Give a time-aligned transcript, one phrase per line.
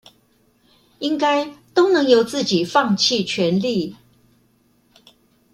[0.97, 3.97] 應該都能由自己放棄權力